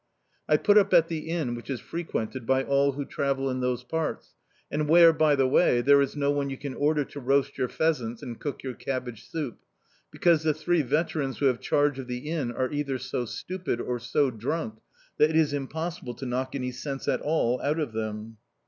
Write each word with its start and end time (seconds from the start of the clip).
I 0.49 0.57
put 0.57 0.79
up 0.79 0.95
at 0.95 1.09
the 1.09 1.29
inn 1.29 1.53
which 1.53 1.69
is 1.69 1.79
frequented 1.79 2.47
by 2.47 2.63
all 2.63 2.93
who 2.93 3.05
travel 3.05 3.51
in 3.51 3.59
those 3.59 3.83
parts, 3.83 4.33
and 4.71 4.89
where, 4.89 5.13
by 5.13 5.35
the 5.35 5.45
way, 5.47 5.79
there 5.81 6.01
is 6.01 6.15
no 6.15 6.31
one 6.31 6.49
you 6.49 6.57
can 6.57 6.73
order 6.73 7.05
to 7.05 7.19
roast 7.19 7.55
your 7.55 7.69
pheasant 7.69 8.23
and 8.23 8.39
cook 8.39 8.63
your 8.63 8.73
cabbage 8.73 9.29
soup, 9.29 9.59
because 10.09 10.41
the 10.41 10.55
three 10.55 10.81
veterans 10.81 11.37
who 11.37 11.45
have 11.45 11.59
charge 11.59 11.99
of 11.99 12.07
the 12.07 12.27
inn 12.31 12.51
are 12.51 12.71
either 12.73 12.97
so 12.97 13.25
stupid, 13.25 13.79
or 13.79 13.99
so 13.99 14.31
drunk, 14.31 14.79
that 15.19 15.29
it 15.29 15.35
is 15.35 15.53
impossible 15.53 16.15
to 16.15 16.25
knock 16.25 16.55
any 16.55 16.71
sense 16.71 17.07
at 17.07 17.21
all 17.21 17.61
out 17.61 17.77
of 17.79 17.93
them. 17.93 18.37